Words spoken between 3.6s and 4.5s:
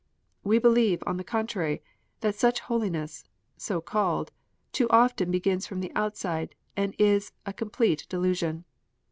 called)